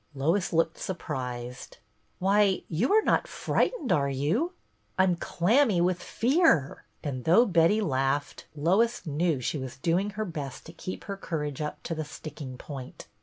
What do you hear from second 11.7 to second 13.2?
to the sticking point.